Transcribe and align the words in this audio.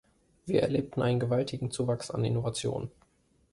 Wir 0.47 0.63
erlebten 0.63 1.03
einen 1.03 1.19
gewaltigen 1.19 1.69
Zuwachs 1.69 2.09
an 2.09 2.25
Innovationen. 2.25 2.89